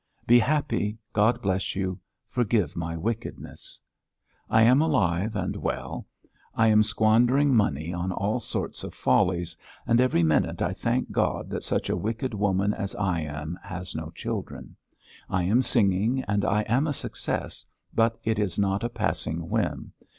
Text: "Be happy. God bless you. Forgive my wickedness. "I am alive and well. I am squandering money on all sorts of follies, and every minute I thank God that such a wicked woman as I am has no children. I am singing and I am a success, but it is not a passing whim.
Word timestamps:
"Be 0.25 0.39
happy. 0.39 0.97
God 1.13 1.43
bless 1.43 1.75
you. 1.75 1.99
Forgive 2.27 2.75
my 2.75 2.97
wickedness. 2.97 3.79
"I 4.49 4.63
am 4.63 4.81
alive 4.81 5.35
and 5.35 5.55
well. 5.55 6.07
I 6.55 6.69
am 6.69 6.81
squandering 6.81 7.53
money 7.53 7.93
on 7.93 8.11
all 8.11 8.39
sorts 8.39 8.83
of 8.83 8.95
follies, 8.95 9.55
and 9.85 10.01
every 10.01 10.23
minute 10.23 10.59
I 10.59 10.73
thank 10.73 11.11
God 11.11 11.51
that 11.51 11.63
such 11.63 11.87
a 11.87 11.95
wicked 11.95 12.33
woman 12.33 12.73
as 12.73 12.95
I 12.95 13.19
am 13.21 13.59
has 13.61 13.93
no 13.95 14.09
children. 14.09 14.75
I 15.29 15.43
am 15.43 15.61
singing 15.61 16.23
and 16.27 16.45
I 16.45 16.63
am 16.63 16.87
a 16.87 16.93
success, 16.93 17.63
but 17.93 18.17
it 18.23 18.39
is 18.39 18.57
not 18.57 18.83
a 18.83 18.89
passing 18.89 19.49
whim. 19.51 19.93